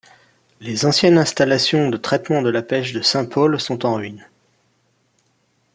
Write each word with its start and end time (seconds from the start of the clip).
Les 0.61 0.87
anciennes 0.87 1.19
installations 1.19 1.91
de 1.91 1.95
traitement 1.97 2.41
de 2.41 2.49
la 2.49 2.63
pêche 2.63 2.91
de 2.91 3.03
Saint-Paul 3.03 3.59
sont 3.59 3.85
en 3.85 3.93
ruines. 3.97 4.27